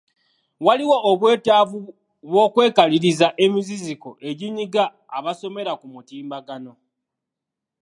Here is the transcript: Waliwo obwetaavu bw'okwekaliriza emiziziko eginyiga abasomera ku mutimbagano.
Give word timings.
Waliwo 0.65 0.95
obwetaavu 1.11 1.79
bw'okwekaliriza 2.29 3.27
emiziziko 3.45 4.09
eginyiga 4.29 4.83
abasomera 5.17 5.71
ku 5.79 5.85
mutimbagano. 5.93 6.73